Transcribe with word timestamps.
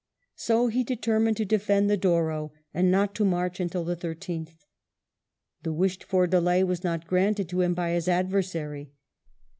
So 0.35 0.65
he 0.65 0.83
determined 0.83 1.37
to 1.37 1.45
defend 1.45 1.87
the 1.87 1.95
Douro, 1.95 2.53
and 2.73 2.89
not 2.89 3.13
to 3.13 3.23
march 3.23 3.59
until 3.59 3.83
the 3.83 3.95
13th. 3.95 4.55
The 5.61 5.73
wished 5.73 6.03
for 6.03 6.25
delay 6.25 6.63
was 6.63 6.83
not 6.83 7.05
granted 7.05 7.47
to 7.49 7.61
him 7.61 7.75
by 7.75 7.91
his 7.91 8.07
adversary. 8.07 8.93